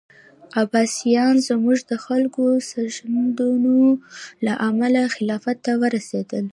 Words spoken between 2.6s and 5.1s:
سرښندنو له امله